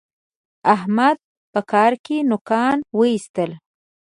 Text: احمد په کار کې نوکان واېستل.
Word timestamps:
احمد 0.75 1.17
په 1.53 1.61
کار 1.71 1.93
کې 2.05 2.17
نوکان 2.29 2.77
واېستل. 2.97 3.51